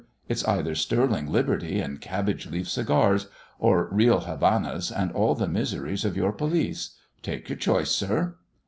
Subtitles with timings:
[0.27, 3.27] It's either sterling liberty and cabbage leaf cigars,
[3.59, 6.95] or real Havanas and all the miseries of your police.
[7.21, 8.35] Take your choice, sir."